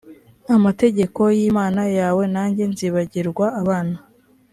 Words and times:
amategeko 0.55 1.21
y 1.37 1.39
imana 1.49 1.81
yawe 1.99 2.23
nanjye 2.33 2.63
nzibagirwa 2.71 3.45
abana 3.61 3.97